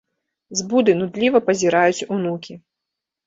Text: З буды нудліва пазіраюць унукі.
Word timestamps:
З 0.59 0.63
буды 0.69 0.95
нудліва 1.01 1.41
пазіраюць 1.49 2.05
унукі. 2.17 2.53